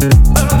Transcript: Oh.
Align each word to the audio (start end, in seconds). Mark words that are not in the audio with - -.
Oh. 0.00 0.57